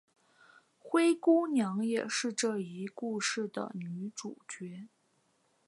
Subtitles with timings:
[0.79, 4.87] 灰姑娘也是这一故事的女主角。